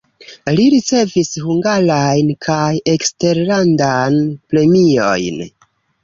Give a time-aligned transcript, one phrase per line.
[0.59, 4.17] Li ricevis hungarajn kaj eksterlandan
[4.55, 5.39] premiojn.